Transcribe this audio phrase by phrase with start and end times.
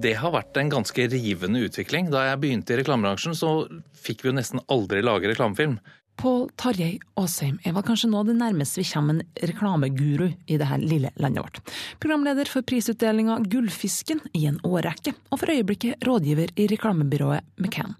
[0.00, 2.08] Det har vært en ganske rivende utvikling.
[2.12, 5.76] Da jeg begynte i reklamebransjen, så fikk vi jo nesten aldri lage reklamefilm.
[6.20, 10.76] Pål Tarjei Aasheim er vel kanskje nå det nærmeste vi kommer en reklameguru i dette
[10.82, 11.60] lille landet vårt.
[12.02, 17.94] Programleder for prisutdelinga Gullfisken i en årrekke, og for øyeblikket rådgiver i reklamebyrået McCann.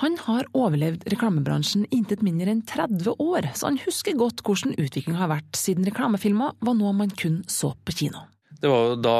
[0.00, 5.20] Han har overlevd reklamebransjen intet mindre enn 30 år, så han husker godt hvordan utviklinga
[5.20, 8.24] har vært siden reklamefilmer var noe man kun så på kino.
[8.60, 9.18] Det var da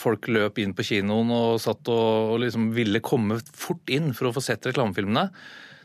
[0.00, 4.34] folk løp inn på kinoen og satt og liksom ville komme fort inn for å
[4.36, 5.30] få sett reklamefilmene.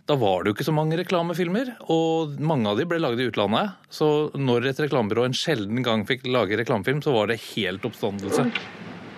[0.03, 3.27] Da var det jo ikke så mange reklamefilmer, og mange av de ble laget i
[3.30, 3.77] utlandet.
[3.88, 8.43] Så når et reklamebyrå en sjelden gang fikk lage reklamefilm, så var det helt oppstandelse.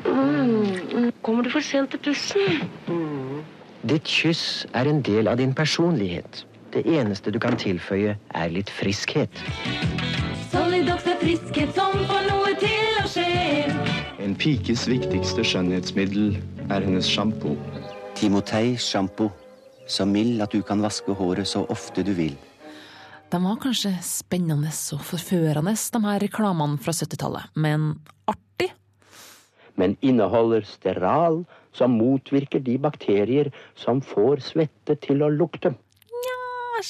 [0.05, 2.67] Mm, kommer du for sent til bussen?
[2.85, 3.39] Mm.
[3.89, 6.43] Ditt kyss er en del av din personlighet.
[6.75, 9.41] Det eneste du kan tilføye, er litt friskhet.
[10.51, 13.73] Solidox er friskhet som får noe til å skje.
[14.21, 16.37] En pikes viktigste skjønnhetsmiddel
[16.69, 17.55] er hennes sjampo.
[18.13, 19.31] Timotei sjampo.
[19.85, 22.35] Så mild at du kan vaske håret så ofte du vil.
[23.29, 27.95] De var kanskje spennende og forførende, de her reklamene fra 70-tallet, men
[28.29, 28.69] artig?
[29.75, 31.43] Men inneholder steral
[31.75, 35.73] som motvirker de bakterier som får svette til å lukte.
[35.73, 36.85] Nja,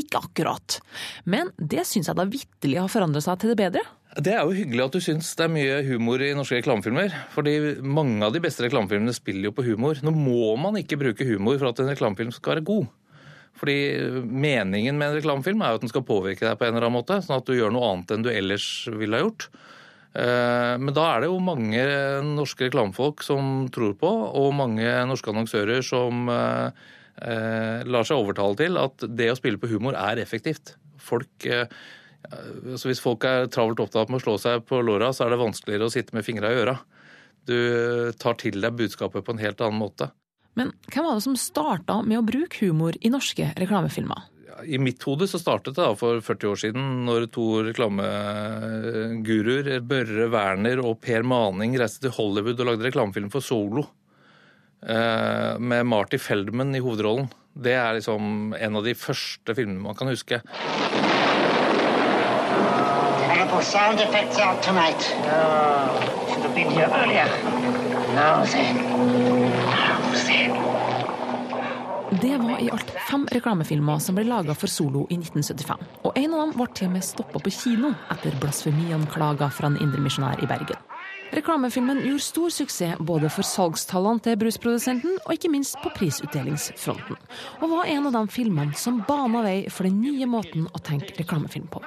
[0.00, 0.80] ikke akkurat.
[1.24, 3.84] Men det syns jeg da vitterlig har forandret seg til det bedre.
[4.14, 7.14] Det er jo hyggelig at du syns det er mye humor i norske reklamefilmer.
[7.34, 9.98] fordi mange av de beste reklamefilmene spiller jo på humor.
[10.02, 12.86] Nå må man ikke bruke humor for at en reklamefilm skal være god.
[13.58, 13.76] Fordi
[14.22, 16.98] meningen med en reklamefilm er jo at den skal påvirke deg på en eller annen
[17.00, 17.18] måte.
[17.22, 19.48] Sånn at du gjør noe annet enn du ellers ville ha gjort.
[20.14, 21.82] Eh, men da er det jo mange
[22.36, 26.86] norske reklamefolk som tror på, og mange norske annonsører som eh,
[27.18, 30.76] eh, lar seg overtale til at det å spille på humor er effektivt.
[31.02, 31.50] Folk
[32.78, 35.42] så hvis folk er travelt opptatt med å slå seg på låra, så er det
[35.42, 36.76] vanskeligere å sitte med fingra i øra.
[37.44, 37.58] Du
[38.20, 40.04] tar til deg budskapet på en helt annen måte.
[40.54, 44.20] Men hvem var det som starta med å bruke humor i norske reklamefilmer?
[44.70, 50.28] I mitt hode så startet det da for 40 år siden, når to reklameguruer, Børre
[50.30, 53.82] Werner og Per Maning, reiste til Hollywood og lagde reklamefilm for Solo.
[54.84, 57.28] Eh, med Marty Feldman i hovedrollen.
[57.54, 60.40] Det er liksom en av de første filmene man kan huske
[63.62, 65.14] sound effects out tonight.
[65.26, 67.26] Oh, should have been here earlier.
[68.14, 68.76] Now then.
[69.66, 70.50] Now then.
[72.22, 75.80] Det var i alt fem reklamefilmer som ble laga for Solo i 1975.
[76.04, 79.80] Og en av dem ble til og med stoppa på kino etter blasfemianklager fra en
[79.82, 80.78] indremisjonær i Bergen.
[81.34, 87.18] Reklamefilmen gjorde stor suksess både for salgstallene til brusprodusenten og ikke minst på prisutdelingsfronten,
[87.58, 91.16] og var en av de filmene som bana vei for den nye måten å tenke
[91.18, 91.82] reklamefilm på.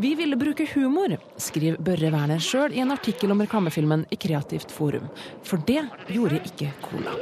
[0.00, 4.70] Vi ville bruke humor, skriver Børre Werner sjøl i en artikkel om reklamefilmen i Kreativt
[4.70, 5.08] forum.
[5.42, 5.80] For det
[6.14, 7.16] gjorde ikke Cola.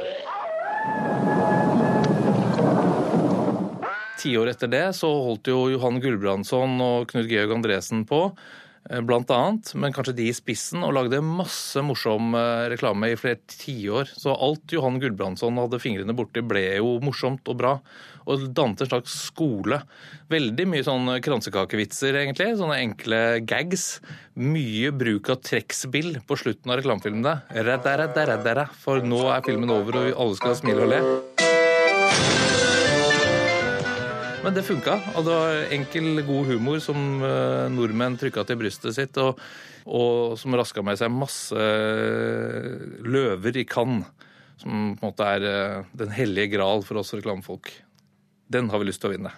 [4.21, 8.27] Ti år etter det så holdt jo Johan Gulbrandsson og Knut Georg Andresen på
[9.03, 13.41] blant annet, men kanskje de i spissen, og lagde masse morsom eh, reklame i flere
[13.51, 14.13] tiår.
[14.15, 17.73] Så alt Johan Gulbrandsson hadde fingrene borti, ble jo morsomt og bra.
[18.27, 19.79] Og dannet en slags skole.
[20.31, 22.49] Veldig mye sånn kransekakevitser, egentlig.
[22.59, 23.87] Sånne enkle gags.
[24.35, 27.37] Mye bruk av trekkspill på slutten av reklamefilmene.
[28.83, 31.36] For nå er filmen over, og alle skal smile og le.
[34.47, 34.93] Men det funka.
[35.19, 39.41] Og det var enkel, god humor som eh, nordmenn trykka til brystet sitt, og,
[39.83, 41.65] og som raska med seg masse
[43.03, 44.07] løver i Cannes.
[44.61, 47.73] Som på en måte er eh, den hellige gral for oss reklamefolk.
[48.47, 49.33] Den har vi lyst til å vinne.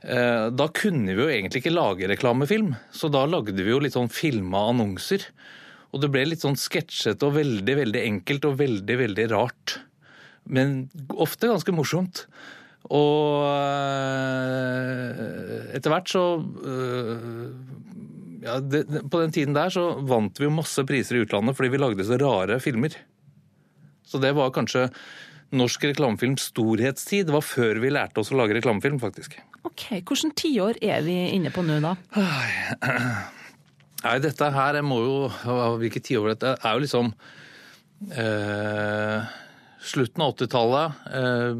[0.00, 3.98] Eh, da kunne vi jo egentlig ikke lage reklamefilm, så da lagde vi jo litt
[4.00, 5.28] sånn filma annonser.
[5.92, 9.82] Og det ble litt sånn sketsjete og veldig, veldig enkelt og veldig, veldig rart.
[10.48, 12.24] Men ofte ganske morsomt.
[12.92, 15.14] Og eh,
[15.78, 16.24] etter hvert så
[16.68, 17.52] eh,
[18.44, 21.72] ja, det, På den tiden der så vant vi jo masse priser i utlandet fordi
[21.72, 22.92] vi lagde så rare filmer.
[24.04, 24.90] Så det var kanskje
[25.54, 27.28] norsk reklamefilms storhetstid.
[27.28, 29.38] Det var før vi lærte oss å lage reklamefilm, faktisk.
[29.64, 31.94] Ok, Hvilket tiår er vi inne på nå, da?
[34.04, 35.14] Nei, dette her må jo
[35.80, 37.06] Hvilket tiår dette er jo liksom
[38.12, 39.32] eh,
[39.84, 41.50] slutten av 80-tallet, eh,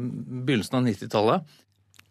[0.45, 1.55] begynnelsen av 90-tallet.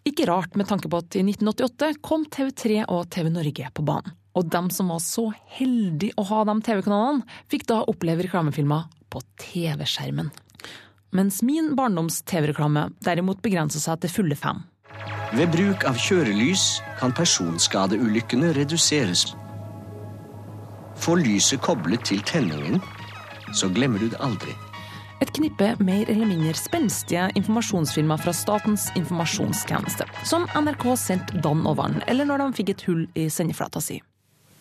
[0.04, 4.12] Ikke rart med tanke på at i 1988 kom TV3 og TV Norge på banen.
[4.34, 9.22] Og dem som var så heldige å ha de TV-kanalene, fikk da oppleve reklamefilmer på
[9.40, 10.32] TV-skjermen.
[11.14, 14.64] mens min barndoms TV-reklame derimot begrenser seg til fulle fem.
[15.38, 19.28] Ved bruk av kjørelys kan personskadeulykkene reduseres.
[20.98, 22.82] Få lyset koblet til tenningen,
[23.54, 24.58] så glemmer du det aldri.
[25.24, 31.78] Et knippe mer eller mindre spenstige informasjonsfilmer fra Statens informasjonstjeneste, som NRK sendte dann og
[31.78, 34.02] vann, eller når de fikk et hull i sendeflata si.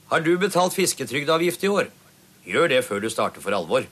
[0.07, 1.92] Har du betalt fisketrygdavgift i år?
[2.48, 3.89] Gjør det før du starter for alvor.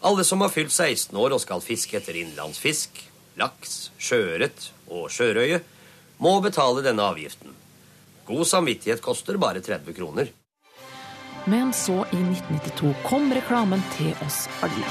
[0.00, 3.02] Alle som har fylt 16 år og skal fiske etter innlandsfisk,
[3.36, 5.60] laks, sjøørret og sjørøye,
[6.24, 7.52] må betale denne avgiften.
[8.24, 10.32] God samvittighet koster bare 30 kroner.
[11.50, 14.86] Men så, i 1992, kom reklamen til oss alle.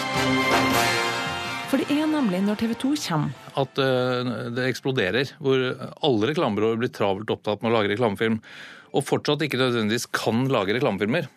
[1.71, 5.31] For det er nemlig når TV 2 kommer At uh, det eksploderer.
[5.39, 5.63] Hvor
[6.03, 8.41] alle reklamebyråer blir travelt opptatt med å lage reklamefilm.
[8.91, 11.29] Og fortsatt ikke nødvendigvis kan lage reklamefilmer.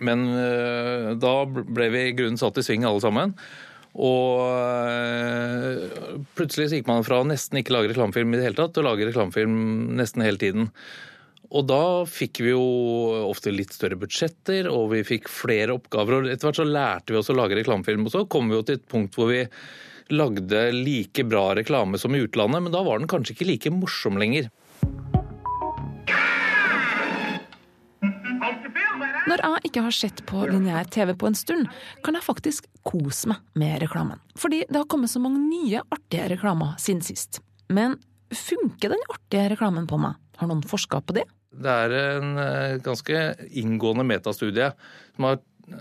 [0.00, 3.36] Men uh, da ble vi i grunnen satt i sving alle sammen.
[3.98, 8.84] Og eh, plutselig gikk man fra nesten ikke lage reklamefilm i det hele tatt til
[8.84, 9.56] å lage reklamefilm
[9.98, 10.68] nesten hele tiden.
[11.50, 12.62] Og da fikk vi jo
[13.26, 16.20] ofte litt større budsjetter, og vi fikk flere oppgaver.
[16.20, 18.06] Og etter hvert så lærte vi oss å lage reklamefilm.
[18.06, 19.42] Og så kom vi jo til et punkt hvor vi
[20.14, 24.18] lagde like bra reklame som i utlandet, men da var den kanskje ikke like morsom
[24.18, 24.50] lenger.
[29.30, 31.68] Når jeg ikke har sett på lineær TV på en stund,
[32.02, 34.18] kan jeg faktisk kose meg med reklamen.
[34.38, 37.38] Fordi det har kommet så mange nye artige reklamer siden sist.
[37.70, 37.98] Men
[38.34, 40.18] funker den artige reklamen på meg?
[40.40, 41.28] Har noen forska på det?
[41.50, 43.22] Det er en eh, ganske
[43.58, 44.70] inngående metastudie
[45.16, 45.40] som har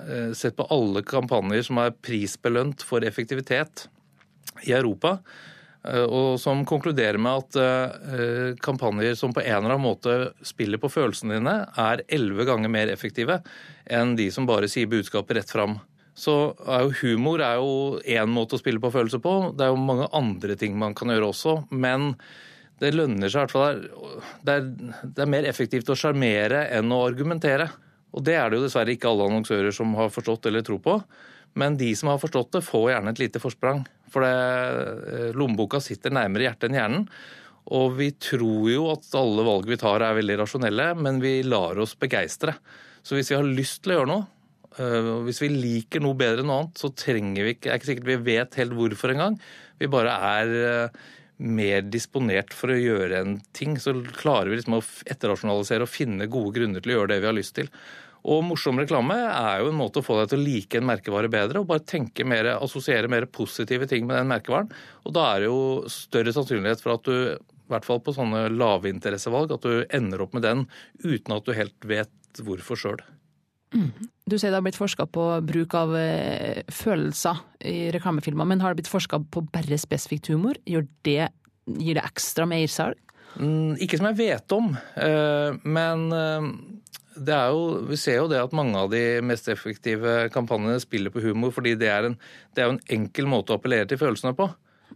[0.10, 3.86] eh, sett på alle kampanjer som er prisbelønt for effektivitet
[4.66, 5.19] i Europa.
[5.86, 10.89] eh, Og som konkluderer med at kampanjer som på en eller annen måte spiller på
[10.89, 13.42] følelsene dine, er elleve ganger mer effektive
[13.86, 15.80] enn de som bare sier budskapet rett fram.
[16.19, 16.33] Så
[16.68, 19.54] er jo humor er jo én måte å spille på følelser på.
[19.56, 21.54] Det er jo mange andre ting man kan gjøre også.
[21.71, 22.16] Men
[22.80, 23.81] det lønner seg i hvert fall.
[24.46, 24.68] Det er,
[25.12, 27.70] er mer effektivt å sjarmere enn å argumentere.
[28.16, 30.96] Og det er det jo dessverre ikke alle annonsører som har forstått eller tror på.
[31.60, 33.84] Men de som har forstått det, får gjerne et lite forsprang.
[34.10, 37.06] For det, lommeboka sitter nærmere hjertet enn hjernen.
[37.76, 41.78] Og vi tror jo at alle valg vi tar er veldig rasjonelle, men vi lar
[41.81, 42.56] oss begeistre.
[43.06, 44.28] Så hvis vi har lyst til å gjøre noe,
[44.80, 47.80] og hvis vi liker noe bedre enn noe annet, så trenger vi ikke Det er
[47.80, 49.36] ikke sikkert vi vet helt hvorfor engang.
[49.81, 51.00] Vi bare er øh,
[51.39, 53.77] mer disponert for å gjøre en ting.
[53.80, 57.30] Så klarer vi liksom å etterrasjonalisere og finne gode grunner til å gjøre det vi
[57.30, 57.71] har lyst til.
[58.30, 61.31] Og morsom reklame er jo en måte å få deg til å like en merkevare
[61.31, 64.74] bedre, og bare tenke mer, assosiere mer positive ting med den merkevaren.
[65.07, 68.50] Og da er det jo større sannsynlighet for at du, i hvert fall på sånne
[68.51, 70.68] lavinteressevalg, at du ender opp med den
[71.06, 73.00] uten at du helt vet hvorfor sjøl.
[73.69, 77.38] Du sier det har blitt forska på bruk av eh, følelser
[77.69, 80.57] i reklamefilmer, men har det blitt forska på bare spesifikt humor?
[80.66, 81.19] Det,
[81.77, 82.98] gir det ekstra mersalg?
[83.38, 86.48] Mm, ikke som jeg vet om, eh, men eh,
[87.19, 91.13] det er jo, vi ser jo det at mange av de mest effektive kampanjene spiller
[91.13, 92.18] på humor, fordi det er, en,
[92.57, 94.50] en enkel måte å appellere til følelsene på.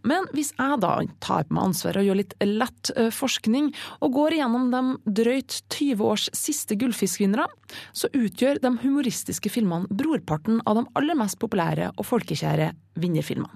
[0.04, 3.70] Men hvis jeg da tar på meg ansvaret og gjør litt lett forskning,
[4.04, 4.82] og går igjennom de
[5.22, 7.48] drøyt 20 års siste gullfiskvinnere,
[7.96, 13.52] så utgjør de humoristiske filmene brorparten av de aller mest populære og folkekjære vinnerfilmene.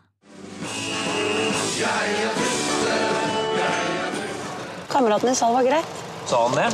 [4.88, 5.98] Kameraten din sa det var greit.
[6.26, 6.70] Sa han det?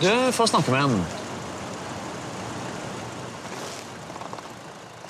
[0.00, 1.02] Du får snakke med han.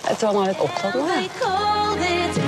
[0.09, 2.40] Jeg tror han er litt opptatt nå.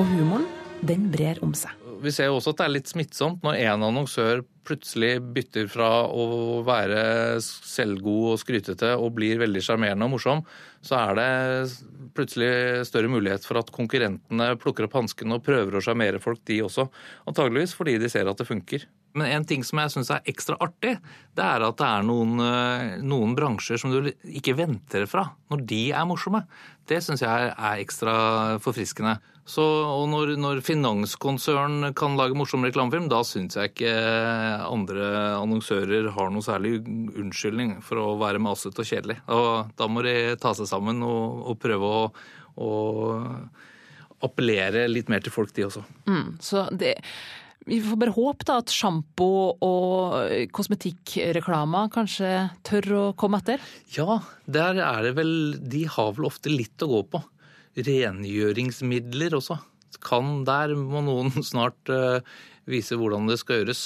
[0.00, 0.48] Og humoren,
[0.82, 1.76] den brer om seg.
[2.02, 5.90] Vi ser jo også at det er litt smittsomt når en annonsør plutselig bytter fra
[6.10, 10.42] å være selvgod og skrytete og blir veldig sjarmerende og morsom,
[10.82, 11.28] så er det
[12.16, 16.60] plutselig større mulighet for at konkurrentene plukker opp hanskene og prøver å sjarmere folk, de
[16.66, 16.88] også.
[17.30, 18.86] Antageligvis fordi de ser at det funker.
[19.18, 20.94] Men en ting som jeg syns er ekstra artig,
[21.36, 25.66] det er at det er noen, eh, noen bransjer som du ikke venter fra når
[25.68, 26.44] de er morsomme.
[26.88, 28.14] Det syns jeg er ekstra
[28.64, 29.18] forfriskende.
[29.42, 33.94] Så, og når, når finanskonsern kan lage morsom reklamefilm, da syns jeg ikke
[34.68, 35.08] andre
[35.40, 39.18] annonsører har noe særlig unnskyldning for å være masete og kjedelig.
[39.34, 42.04] Og da må de ta seg sammen og, og prøve å,
[42.62, 42.70] å
[44.22, 45.82] appellere litt mer til folk, de også.
[46.06, 46.94] Mm, så det,
[47.66, 49.28] vi får bare håpe da at sjampo
[49.62, 52.30] og kosmetikkreklama kanskje
[52.66, 53.62] tør å komme etter.
[53.94, 54.18] Ja,
[54.50, 57.22] der er det vel De har vel ofte litt å gå på.
[57.78, 59.60] Rengjøringsmidler også.
[60.02, 62.18] Kan Der må noen snart uh,
[62.68, 63.84] vise hvordan det skal gjøres.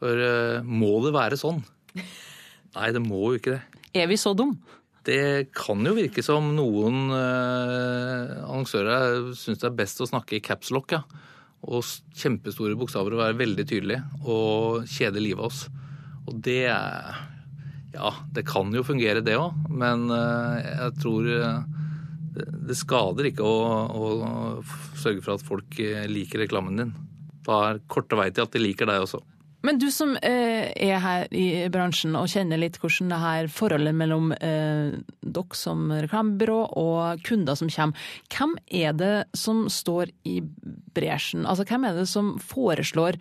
[0.00, 1.64] For uh, må det være sånn?
[2.76, 3.80] Nei, det må jo ikke det.
[4.00, 4.54] Er vi så dum?
[5.02, 10.44] Det kan jo virke som noen uh, annonsører syns det er best å snakke i
[10.44, 11.02] capslock, ja.
[11.68, 11.84] Og
[12.16, 15.66] kjempestore bokstaver og være veldig tydelig og kjede livet av oss.
[16.28, 16.64] Og det
[17.90, 21.80] Ja, det kan jo fungere, det òg, men eh, jeg tror eh,
[22.36, 23.56] det, det skader ikke å,
[23.90, 24.04] å
[24.94, 26.92] sørge for at folk eh, liker reklamen din.
[27.42, 29.18] Da er korte vei til at de liker deg også.
[29.66, 33.96] Men du som eh, er her i bransjen og kjenner litt hvordan det her forholdet
[33.96, 40.38] mellom eh, dere som reklamebyrå og kunder som kommer, hvem er det som står i
[40.96, 41.44] bresjen?
[41.44, 43.18] Altså hvem er det som foreslår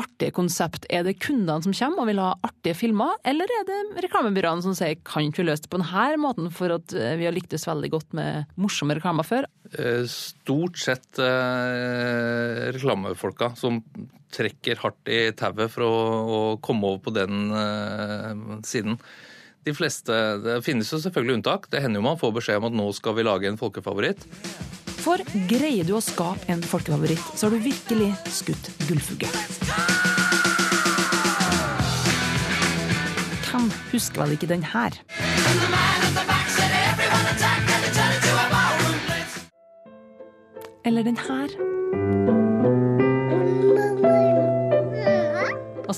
[0.00, 0.88] artige konsept?
[0.88, 4.76] Er det kundene som kommer og vil ha artige filmer, eller er det reklamebyråene som
[4.78, 7.68] sier kan ikke vi løse det på denne måten for at eh, vi har lyktes
[7.68, 9.48] veldig godt med morsomme reklamer før?
[9.76, 13.82] Eh, Stort sett eh, reklamefolka som
[14.32, 18.98] trekker hardt i tauet for å, å komme over på den uh, siden.
[19.62, 21.68] De fleste, Det finnes jo selvfølgelig unntak.
[21.70, 24.26] Det hender jo man får beskjed om at nå skal vi lage en folkefavoritt.
[25.02, 29.30] For greier du å skape en folkefavoritt, så har du virkelig skutt gullfugl.
[33.46, 34.98] Hvem husker vel ikke den her?
[40.82, 42.41] Eller den her?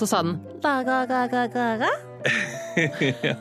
[0.05, 0.37] Så sa den
[3.25, 3.35] ja.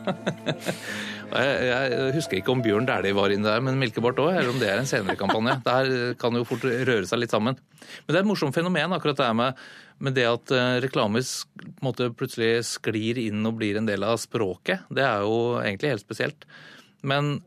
[1.33, 4.51] Og Jeg, jeg husker ikke om Bjørn Dæhlie var inne der, men Melkebart òg, eller
[4.53, 5.55] om det er en senere kampanje.
[5.65, 7.57] Det her kan jo fort røre seg litt sammen.
[7.57, 9.63] Men det er et morsomt fenomen, akkurat det her med,
[10.03, 13.89] med det at reklamer reklame sk- på en måte plutselig sklir inn og blir en
[13.89, 14.85] del av språket.
[14.93, 16.45] Det er jo egentlig helt spesielt.
[17.01, 17.39] Men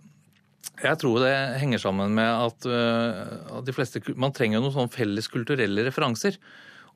[0.82, 3.20] jeg tror det henger sammen med at, eh,
[3.60, 6.36] at de fleste Man trenger noen sånn felles kulturelle referanser.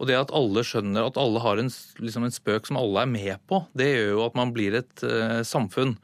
[0.00, 1.69] Og det at alle skjønner at alle har en,
[2.00, 5.04] liksom en spøk som alle er med på, det gjør jo at man blir et
[5.04, 5.99] eh, samfunn.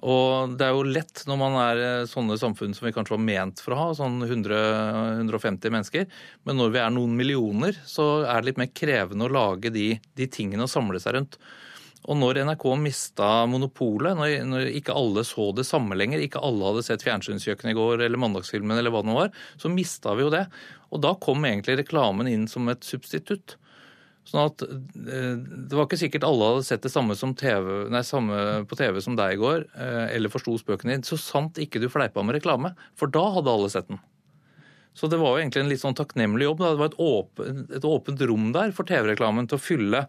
[0.00, 3.24] Og det er jo lett når man er eh, sånne samfunn som vi kanskje var
[3.26, 6.06] ment for å ha, sånn 100-150 mennesker.
[6.48, 9.90] Men når vi er noen millioner, så er det litt mer krevende å lage de,
[10.16, 11.36] de tingene og samle seg rundt.
[12.08, 16.70] Og når NRK mista monopolet, når, når ikke alle så det samme lenger, ikke alle
[16.70, 20.24] hadde sett Fjernsynskjøkkenet i går eller Mandagsfilmen eller hva det nå var, så mista vi
[20.24, 20.46] jo det.
[20.90, 23.58] Og da kom egentlig reklamen inn som et substitutt.
[24.28, 28.62] Sånn at eh, Det var ikke sikkert alle hadde sett det samme, TV, nei, samme
[28.68, 31.88] på TV som deg i går, eh, eller forsto spøken din, så sant ikke du
[31.92, 32.74] fleipa med reklame.
[32.98, 34.00] For da hadde alle sett den.
[35.00, 36.58] Så det var jo egentlig en litt sånn takknemlig jobb.
[36.60, 36.70] Da.
[36.74, 40.02] Det var et, åpen, et åpent rom der for TV-reklamen til å fylle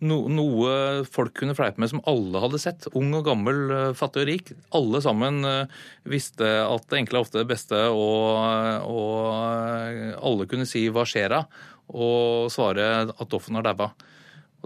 [0.00, 2.88] no, noe folk kunne fleipe med som alle hadde sett.
[2.96, 4.54] Ung og gammel, eh, fattig og rik.
[4.78, 5.76] Alle sammen eh,
[6.08, 11.04] visste at det enkle er ofte det beste, og, og eh, alle kunne si 'hva
[11.08, 11.44] skjer da?'
[11.88, 13.92] og svare at Doffen har daua.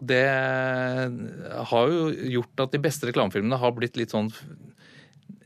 [0.02, 0.26] Det
[1.70, 4.30] har jo gjort at de beste reklamefilmene har blitt litt sånn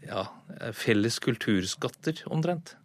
[0.06, 0.24] ja,
[0.72, 2.76] felles kulturskatter, omtrent.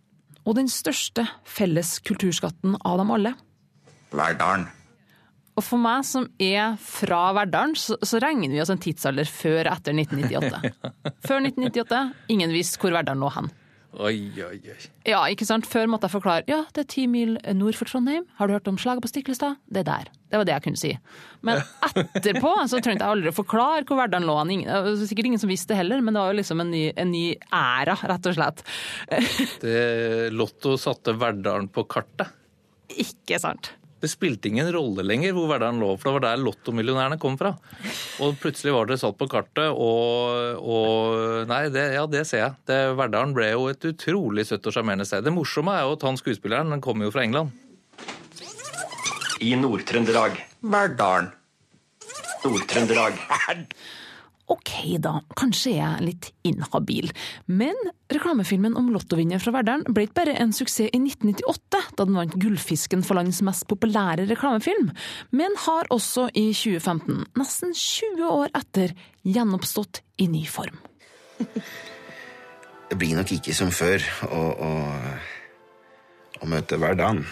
[0.46, 3.34] Og den største felles kulturskatten av dem alle.
[4.12, 4.68] Verdalen.
[5.60, 9.70] Og for meg som er fra Verdalen, så, så regner vi oss en tidsalder før
[9.74, 10.72] etter 1998.
[11.28, 12.00] Før 1998,
[12.34, 13.52] ingen visste hvor Verdalen lå hen.
[14.00, 14.76] Oi, oi, oi.
[15.04, 15.66] Ja, ikke sant?
[15.68, 16.46] Før måtte jeg forklare.
[16.48, 18.24] Ja, det er ti mil nord for Trondheim.
[18.38, 19.58] Har du hørt om slaget på Stiklestad?
[19.68, 20.12] Det er der.
[20.32, 20.92] Det var det jeg kunne si.
[21.44, 24.38] Men etterpå så trengte jeg aldri å forklare hvor Verdalen lå.
[24.64, 26.86] det var Sikkert ingen som visste det heller, men det var jo liksom en ny,
[26.96, 28.64] en ny æra, rett og slett.
[29.66, 29.84] Det
[30.32, 32.32] Lotto satte Verdalen på kartet.
[33.04, 33.74] Ikke sant?
[34.02, 37.54] Det spilte ingen rolle lenger hvor hverdagen lå, for det var der lottomillionærene kom fra.
[38.26, 42.58] Og plutselig var dere satt på kartet, og, og Nei, det, ja, det ser jeg.
[42.70, 45.26] Det, Verdalen ble jo et utrolig søtt og sjarmerende sted.
[45.26, 47.54] Det morsomme er jo at han skuespilleren den kommer jo fra England.
[49.42, 50.38] I Nord-Trøndelag.
[50.62, 51.32] Verdalen.
[52.42, 53.22] Nord-Trøndelag.
[54.52, 57.08] Ok da, kanskje jeg er litt inhabil.
[57.48, 57.78] Men
[58.12, 62.36] reklamefilmen om lottovinner fra Verdalen ble ikke bare en suksess i 1998, da den vant
[62.42, 64.90] Gullfisken for landets mest populære reklamefilm,
[65.40, 68.92] men har også i 2015, nesten 20 år etter,
[69.24, 70.76] gjenoppstått i ny form.
[72.92, 74.72] Det blir nok ikke som før å, å,
[76.44, 77.24] å møte hverdagen.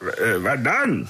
[0.00, 1.00] Hver- Hverdagen!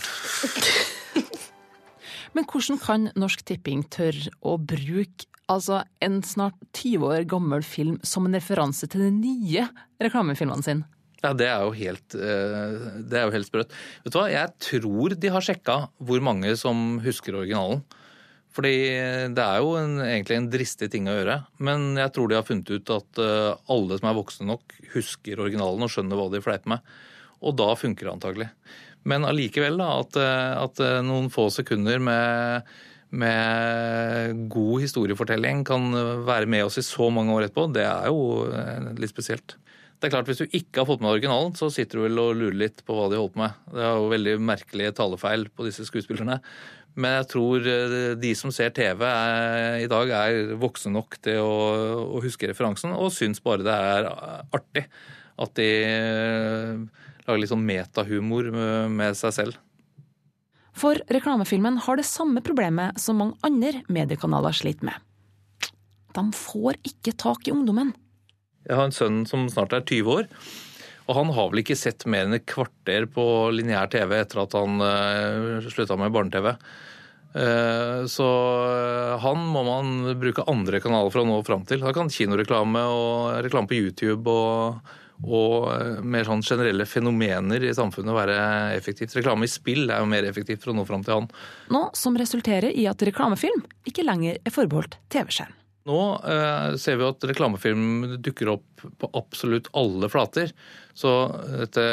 [2.36, 7.96] Men hvordan kan Norsk Tipping tørre å bruke altså, en snart 20 år gammel film
[8.04, 9.64] som en referanse til de nye
[10.02, 10.84] reklamefilmene sine?
[11.22, 12.74] Ja, det er jo helt, eh,
[13.08, 13.72] det er jo helt sprøtt.
[14.04, 17.80] Vet du hva, jeg tror de har sjekka hvor mange som husker originalen.
[18.56, 18.76] Fordi
[19.36, 21.40] det er jo en, egentlig en dristig ting å gjøre.
[21.60, 25.42] Men jeg tror de har funnet ut at eh, alle som er voksne nok, husker
[25.44, 26.96] originalen og skjønner hva de fleiper med.
[27.44, 28.48] Og da funker det antagelig.
[29.06, 32.72] Men allikevel, at, eh, at eh, noen få sekunder med,
[33.14, 35.92] med god historiefortelling kan
[36.26, 39.56] være med oss i så mange år etterpå, det er jo eh, litt spesielt.
[39.96, 42.34] Det er klart, Hvis du ikke har fått med originalen, så sitter du vel og
[42.36, 43.62] lurer litt på hva de holdt på med.
[43.72, 46.36] Det er jo veldig merkelige talefeil på disse skuespillerne.
[47.00, 47.64] Men jeg tror
[48.20, 51.56] de som ser TV er, i dag, er voksne nok til å,
[52.16, 54.08] å huske referansen, og syns bare det er
[54.56, 54.84] artig
[55.36, 55.70] at de
[57.26, 59.58] eh, lager litt sånn metahumor med, med seg selv.
[60.76, 65.04] For reklamefilmen har det samme problemet som mange andre mediekanaler sliter med.
[66.16, 67.94] De får ikke tak i ungdommen.
[68.66, 70.28] Jeg har en sønn som snart er 20 år.
[71.06, 74.56] Og han har vel ikke sett mer enn et kvarter på lineær TV etter at
[74.58, 76.50] han uh, slutta med barne-TV.
[77.36, 78.26] Uh, så
[79.22, 81.84] han må man bruke andre kanaler for å nå fram til.
[81.84, 88.16] Da kan kinoreklame og reklame på YouTube og, og mer sånn generelle fenomener i samfunnet
[88.16, 88.38] være
[88.76, 89.14] effektivt.
[89.16, 91.30] Reklame i spill er jo mer effektivt for å nå fram til han.
[91.72, 95.54] Nå som resulterer i at reklamefilm ikke lenger er forbeholdt TV-skjerm.
[95.86, 100.50] Nå eh, ser vi at reklamefilm dukker opp på absolutt alle flater.
[100.98, 101.12] Så
[101.46, 101.84] dette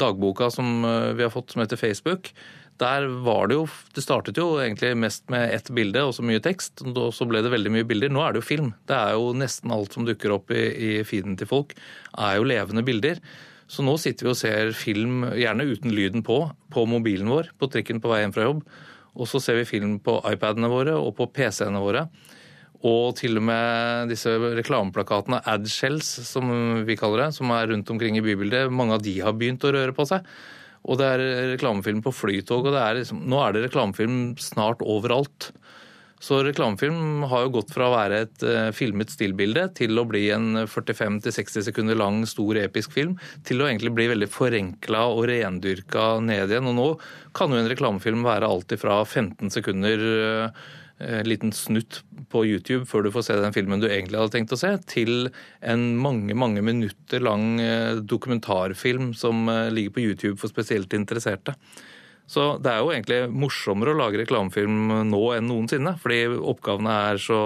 [0.00, 2.32] dagboka som eh, vi har fått som heter Facebook,
[2.78, 6.42] der var det jo Det startet jo egentlig mest med ett bilde og så mye
[6.42, 6.84] tekst.
[6.86, 8.12] Og så ble det veldig mye bilder.
[8.14, 8.72] Nå er det jo film.
[8.86, 11.74] Det er jo nesten alt som dukker opp i, i feeden til folk,
[12.14, 13.22] er jo levende bilder.
[13.68, 16.40] Så nå sitter vi og ser film, gjerne uten lyden på,
[16.72, 18.62] på mobilen vår på trikken på vei hjem fra jobb.
[19.18, 22.06] Og så ser vi film på iPadene våre og på PC-ene våre.
[22.86, 26.52] Og til og med disse reklameplakatene, adshells som
[26.86, 29.74] vi kaller det, som er rundt omkring i bybildet, mange av de har begynt å
[29.74, 30.22] røre på seg.
[30.88, 35.50] Og det er reklamefilm på flytog, og er liksom, nå er det reklamefilm snart overalt.
[36.18, 40.24] Så reklamefilm har jo gått fra å være et uh, filmet stillbilde til å bli
[40.34, 43.14] en 45-60 sekunder lang, stor, episk film,
[43.46, 46.72] til å egentlig bli veldig forenkla og rendyrka ned igjen.
[46.72, 46.88] Og nå
[47.38, 50.66] kan jo en reklamefilm være alt fra 15 sekunder uh,
[50.98, 52.00] en liten snutt
[52.32, 55.30] på YouTube før du får se den filmen du egentlig hadde tenkt å se, til
[55.60, 61.54] en mange mange minutter lang eh, dokumentarfilm som eh, ligger på YouTube for spesielt interesserte.
[62.28, 67.22] Så det er jo egentlig morsommere å lage reklamefilm nå enn noensinne, fordi oppgavene er
[67.24, 67.38] så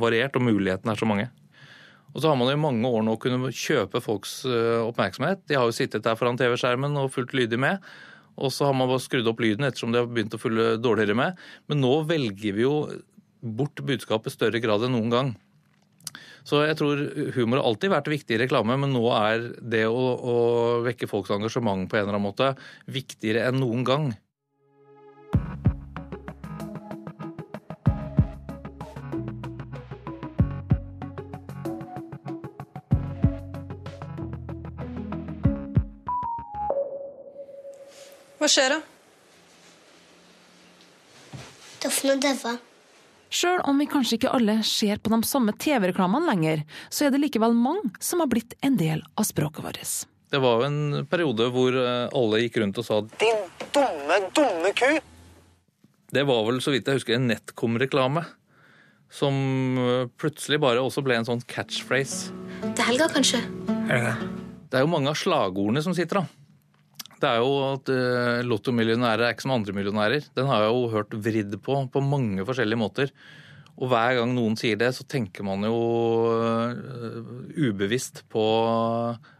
[0.00, 1.26] variert og mulighetene er så mange.
[2.14, 5.44] Og så har man i mange år nå kunnet kjøpe folks eh, oppmerksomhet.
[5.50, 7.84] De har jo sittet der foran TV-skjermen og fulgt lydig med.
[8.38, 11.16] Og så har man bare skrudd opp lyden ettersom de har begynt å følge dårligere
[11.18, 11.38] med.
[11.70, 12.74] Men nå velger vi jo
[13.40, 15.32] bort budskapet i større grad enn noen gang.
[16.46, 17.00] Så jeg tror
[17.36, 20.36] humor har alltid vært viktig i reklame, men nå er det å, å
[20.86, 22.54] vekke folks engasjement på en eller annen måte
[22.90, 24.10] viktigere enn noen gang.
[38.40, 38.80] Hva skjer da?
[41.84, 42.54] Doffen og daua.
[43.30, 47.20] Sjøl om vi kanskje ikke alle ser på de samme TV-reklamene lenger, så er det
[47.20, 49.92] likevel mange som har blitt en del av språket vårt.
[50.32, 53.44] Det var jo en periode hvor eh, alle gikk rundt og sa Din
[53.76, 54.90] dumme, dumme ku!
[56.10, 58.24] Det var vel, så vidt jeg husker, en Netcom-reklame.
[59.12, 59.36] Som
[59.84, 62.32] eh, plutselig bare også ble en sånn catchphrase.
[62.64, 63.44] Til helga, kanskje?
[63.60, 66.39] Det er jo mange av slagordene som sitter, da.
[67.20, 70.24] Det er jo at uh, lottomillionærer er ikke som andre millionærer.
[70.36, 73.12] Den har jeg jo hørt vridd på på mange forskjellige måter.
[73.80, 75.76] Og hver gang noen sier det, så tenker man jo
[76.32, 76.72] uh,
[77.60, 78.44] ubevisst på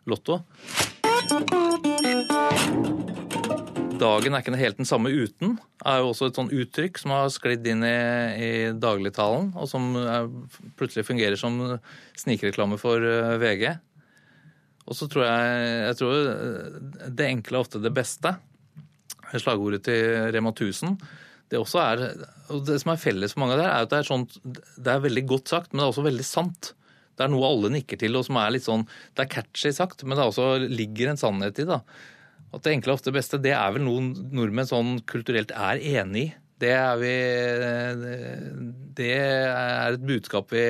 [0.09, 0.43] Lotto.
[4.01, 7.29] Dagen er ikke helt den samme uten, er jo også et sånn uttrykk som har
[7.33, 7.97] sklidd inn i,
[8.41, 10.29] i dagligtalen, og som er,
[10.81, 11.61] plutselig fungerer som
[12.19, 13.77] snikreklame for uh, VG.
[14.91, 18.35] Og så tror jeg, jeg tror det enkle er ofte det beste.
[19.31, 20.97] Slagordet til Rema 1000.
[21.51, 22.03] Det, er,
[22.67, 25.25] det som er felles for mange det, er at det er, sånt, det er veldig
[25.31, 26.73] godt sagt, men det er også veldig sant.
[27.19, 30.07] Det er noe alle nikker til, og som er litt sånn Det er catchy sagt,
[30.07, 31.67] men det også ligger en sannhet i.
[31.69, 31.83] da.
[32.51, 34.03] At det enkle er ofte det beste, det er vel noe
[34.35, 36.31] nordmenn sånn kulturelt er enig i.
[36.61, 37.13] Det er vi
[38.99, 40.65] Det er et budskap vi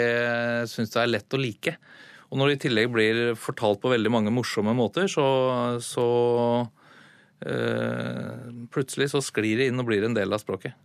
[0.71, 1.77] syns det er lett å like.
[2.31, 5.25] Og når det i tillegg blir fortalt på veldig mange morsomme måter, så,
[5.83, 6.07] så
[7.47, 8.37] øh,
[8.71, 10.77] Plutselig så sklir det inn og blir en del av språket.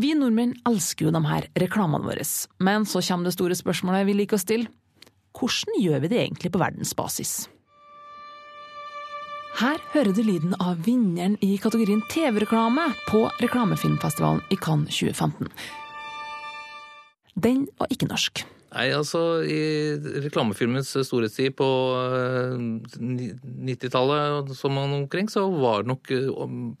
[0.00, 2.24] Vi nordmenn elsker jo de her reklamene våre,
[2.62, 4.70] men så kommer det store spørsmålet vi liker å stille.
[5.36, 7.34] Hvordan gjør vi det egentlig på verdensbasis?
[9.60, 15.50] Her hører du lyden av vinneren i kategorien TV-reklame på reklamefilmfestivalen i Cannes 2015.
[17.40, 18.44] Den var ikke norsk.
[18.70, 21.66] Nei, altså I reklamefilmens storhetstid på
[21.98, 22.52] eh,
[23.66, 26.12] 90-tallet som man omkring, så var det nok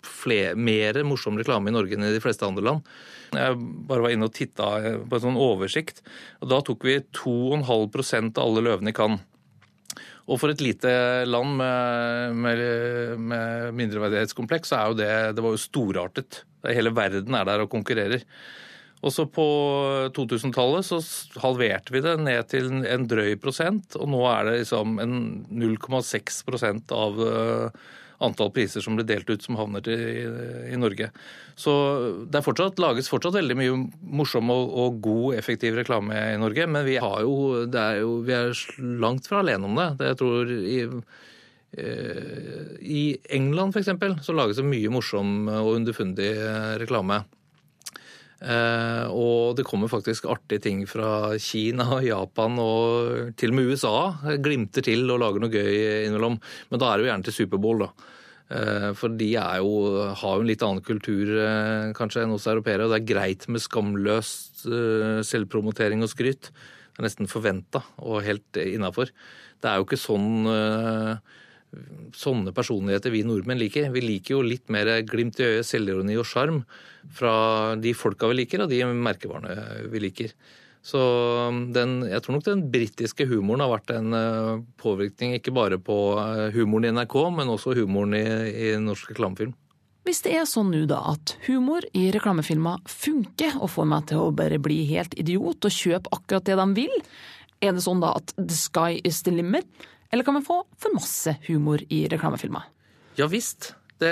[0.06, 2.92] flere, mer morsom reklame i Norge enn i de fleste andre land.
[3.34, 3.58] Jeg
[3.90, 4.70] bare var inne og titta
[5.02, 6.04] på en sånn oversikt,
[6.38, 9.26] og da tok vi 2,5% av alle løvene i Cannes.
[10.30, 10.90] Og for et lite
[11.26, 12.60] land med, med,
[13.18, 16.44] med mindreverdighetskompleks, så er jo det Det var jo storartet.
[16.70, 18.22] Hele verden er der og konkurrerer.
[19.00, 19.46] Og så på
[20.16, 20.98] 2000-tallet så
[21.40, 25.14] halverte vi det ned til en drøy prosent, og nå er det liksom en
[25.48, 27.80] 0,6 prosent av eh,
[28.20, 30.04] antall priser som blir delt ut som havner til,
[30.68, 31.08] i Norge.
[31.56, 31.72] Så
[32.28, 33.80] det er fortsatt, lages fortsatt veldig mye
[34.20, 38.52] morsom og, og god, effektiv reklame i Norge, men vi, jo, er jo, vi er
[39.00, 39.90] langt fra alene om det.
[40.02, 40.78] det jeg tror i,
[41.80, 43.04] eh, I
[43.40, 46.34] England eksempel, så lages det mye morsom og underfundig
[46.84, 47.22] reklame.
[48.40, 53.96] Eh, og det kommer faktisk artige ting fra Kina, Japan og til og med USA.
[54.40, 55.74] Glimter til og lager noe gøy
[56.06, 56.40] innimellom.
[56.70, 58.08] Men da er det jo gjerne til Superbowl, da.
[58.50, 59.74] Eh, for de jo,
[60.18, 62.86] har jo en litt annen kultur eh, kanskje enn oss europeere.
[62.86, 66.50] Og det er greit med skamløst eh, selvpromotering og skryt.
[66.50, 69.12] Det er nesten forventa og helt innafor.
[69.60, 70.48] Det er jo ikke sånn
[72.16, 73.90] sånne personligheter vi nordmenn liker.
[73.94, 76.64] Vi liker jo litt mer glimt i øyet, selvironi og sjarm
[77.14, 80.34] fra de folka vi liker, og de merkevarene vi liker.
[80.82, 81.00] Så
[81.74, 85.96] den, jeg tror nok den britiske humoren har vært en eh, påvirkning ikke bare på
[86.16, 89.52] eh, humoren i NRK, men også humoren i, i norsk reklamefilm.
[90.08, 94.22] Hvis det er sånn nå da at humor i reklamefilmer funker og får meg til
[94.22, 96.96] å bare bli helt idiot og kjøpe akkurat det de vil,
[97.60, 99.68] er det sånn da at the sky is the limit?
[100.10, 102.66] Eller kan man få for masse humor i reklamefilmer?
[103.18, 103.74] Ja visst.
[104.00, 104.10] Det,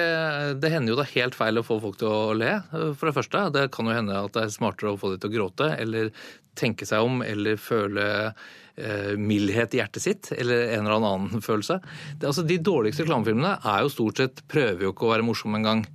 [0.60, 3.46] det hender jo er helt feil å få folk til å le, for det første.
[3.54, 6.10] Det kan jo hende at det er smartere å få dem til å gråte, eller
[6.58, 11.80] tenke seg om, eller føle eh, mildhet i hjertet sitt, eller en eller annen følelse.
[12.18, 15.60] Det, altså, de dårligste reklamefilmene er jo stort sett prøver jo ikke å være morsomme
[15.62, 15.86] engang.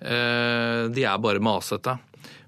[0.00, 1.98] Eh, de er bare masete.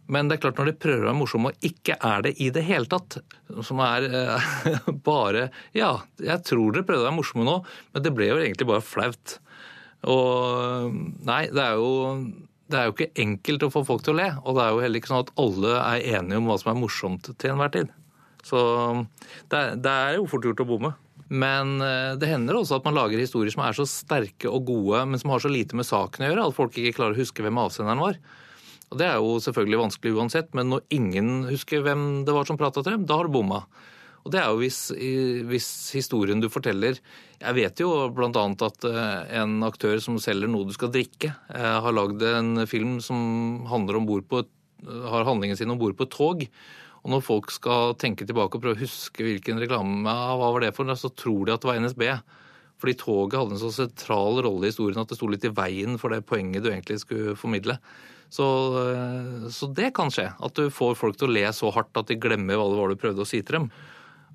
[0.09, 2.49] Men det er klart når de prøver å være morsomme og ikke er det i
[2.55, 3.19] det hele tatt,
[3.67, 4.51] som er eh,
[5.09, 7.59] bare Ja, jeg tror dere prøvde å være morsomme nå,
[7.93, 9.39] men det ble jo egentlig bare flaut.
[10.09, 10.95] Og
[11.29, 11.91] nei, det er jo
[12.69, 14.81] det er jo ikke enkelt å få folk til å le, og det er jo
[14.85, 17.93] heller ikke sånn at alle er enige om hva som er morsomt til enhver tid.
[18.45, 18.61] Så
[19.49, 20.93] det er, det er jo fort gjort å bomme.
[21.29, 25.03] Men eh, det hender også at man lager historier som er så sterke og gode,
[25.09, 27.45] men som har så lite med saken å gjøre at folk ikke klarer å huske
[27.45, 28.21] hvem avsenderen var.
[28.89, 32.59] Og Det er jo selvfølgelig vanskelig uansett, men når ingen husker hvem det var som
[32.61, 33.65] prata til dem, da har du bomma.
[34.25, 34.79] Og det er jo hvis,
[35.49, 36.99] hvis, historien du forteller
[37.39, 38.29] Jeg vet jo bl.a.
[38.67, 42.99] at eh, en aktør som selger noe du skal drikke, eh, har lagd en film
[43.05, 44.43] som på
[44.85, 46.45] har handlingen sin om bord på et tog.
[47.03, 50.75] Og når folk skal tenke tilbake og prøve å huske hvilken reklame hva var det
[50.77, 52.05] for, så tror de at det var NSB.
[52.79, 55.99] Fordi toget hadde en så sentral rolle i historien at det sto litt i veien
[55.99, 57.79] for det poenget du egentlig skulle formidle.
[58.29, 58.47] Så,
[58.85, 60.31] eh, så det kan skje.
[60.37, 62.93] At du får folk til å le så hardt at de glemmer hva det var
[62.93, 63.71] du prøvde å si til dem.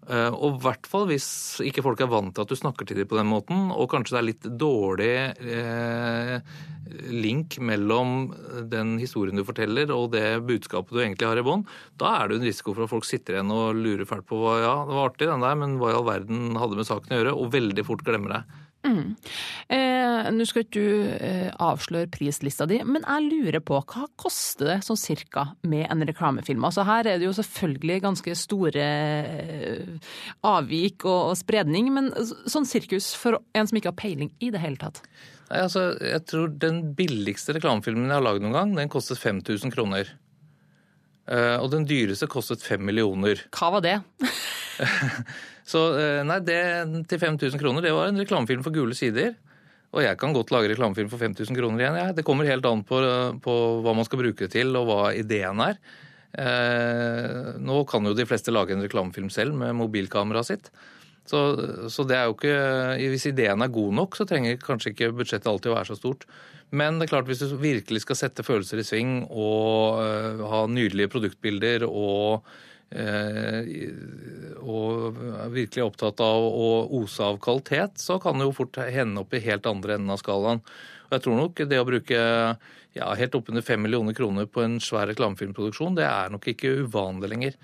[0.10, 1.27] Eh, og i hvert fall hvis
[1.63, 4.15] ikke folk er vant til at du snakker til dem på den måten, og kanskje
[4.15, 5.13] det er litt dårlig
[5.47, 6.34] eh,
[7.13, 8.34] link mellom
[8.69, 11.69] den historien du forteller og det budskapet du egentlig har i bånd,
[12.01, 14.58] da er det en risiko for at folk sitter igjen og lurer fælt på hva
[14.60, 17.21] ja, det var artig den der, men hva i all verden hadde med saken å
[17.21, 18.62] gjøre, og veldig fort glemmer det.
[18.84, 19.13] Mm.
[19.72, 24.74] Eh, Nå skal ikke du eh, avsløre prislista di, men jeg lurer på hva koster
[24.74, 26.65] det sånn cirka med en reklamefilm?
[26.67, 30.12] Altså Her er det jo selvfølgelig ganske store eh,
[30.48, 34.63] avvik og, og spredning, men sånn sirkus for en som ikke har peiling i det
[34.63, 35.00] hele tatt?
[35.50, 39.74] Nei, altså, jeg tror Den billigste reklamefilmen jeg har lagd noen gang, den kostet 5000
[39.76, 40.12] kroner.
[41.31, 43.45] Eh, og den dyreste kostet 5 millioner.
[43.55, 43.97] Hva var det?
[45.71, 46.59] Så eh, nei, det
[47.12, 49.33] til 5000 kroner, det var en reklamefilm for gule sider.
[49.93, 51.99] Og jeg kan godt lage reklamefilm for 5000 kroner igjen.
[52.01, 52.07] Ja.
[52.17, 52.99] Det kommer helt an på,
[53.45, 55.77] på, hva man skal bruke det til, og hva ideen er.
[56.33, 60.71] Eh, nå kan jo de fleste lage en reklamefilm selv med mobilkameraet sitt.
[61.23, 61.39] Så,
[61.88, 62.55] så, det er jo ikke
[63.13, 66.27] Hvis ideen er god nok, så trenger kanskje ikke budsjettet alltid å være så stort.
[66.73, 70.63] Men det er klart hvis du virkelig skal sette følelser i sving og uh, ha
[70.67, 73.59] nydelige produktbilder og uh,
[74.63, 75.17] og
[75.53, 76.67] virkelig er opptatt av å
[76.99, 80.21] ose av kvalitet, så kan det jo fort hende opp i helt andre enden av
[80.21, 80.62] skalaen.
[81.07, 82.19] Og jeg tror nok det å bruke
[82.93, 87.31] ja, helt oppunder fem millioner kroner på en svær reklamefilmproduksjon, det er nok ikke uvanlig
[87.33, 87.57] lenger.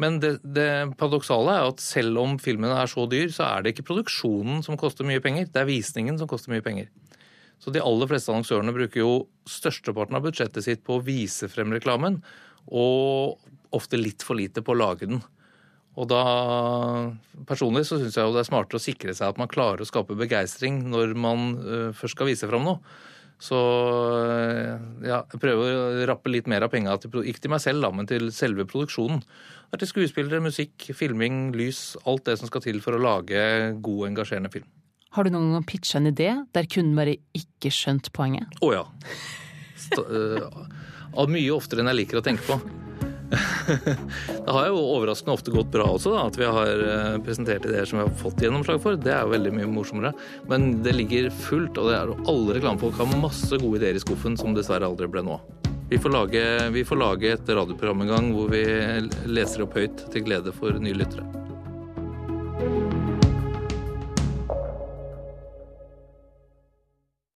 [0.00, 3.74] Men det, det paradoksale er at selv om filmene er så dyr, så er det
[3.74, 6.88] ikke produksjonen som koster mye penger, det er visningen som koster mye penger.
[7.60, 9.10] Så de aller fleste annonsørene bruker jo
[9.48, 12.22] størsteparten av budsjettet sitt på å vise frem reklamen,
[12.72, 13.36] og
[13.76, 15.20] ofte litt for lite på å lage den.
[15.98, 16.22] Og da
[17.48, 19.88] Personlig så syns jeg jo det er smartere å sikre seg at man klarer å
[19.88, 22.78] skape begeistring når man uh, først skal vise fram noe.
[23.40, 24.74] Så øh,
[25.06, 27.90] ja, jeg prøver å rappe litt mer av penga til ikke til meg selv, da,
[27.96, 29.22] men til selve produksjonen.
[29.70, 31.94] Det er til skuespillere, musikk, filming, lys.
[32.10, 33.40] Alt det som skal til for å lage
[33.80, 34.68] god, engasjerende film.
[35.16, 38.60] Har du noen gang pitcha en idé der kunden bare ikke skjønt poenget?
[38.62, 38.84] Å ja.
[39.80, 42.89] St uh, mye oftere enn jeg liker å tenke på.
[44.44, 47.86] det har jo overraskende ofte gått bra også, da, at vi har eh, presentert ideer
[47.88, 48.98] som vi har fått gjennomslag for.
[48.98, 50.12] Det er jo veldig mye morsommere.
[50.50, 54.02] Men det ligger fullt, og det er, jo alle reklamefolk har masse gode ideer i
[54.02, 55.38] skuffen som dessverre aldri ble nå.
[55.90, 58.62] Vi får, lage, vi får lage et radioprogram en gang hvor vi
[59.26, 61.26] leser opp høyt til glede for nye lyttere.